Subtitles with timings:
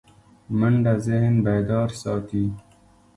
[0.59, 2.45] منډه ذهن بیدار ساتي